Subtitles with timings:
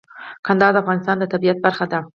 [0.45, 1.99] کندهار د افغانستان د طبیعت برخه ده.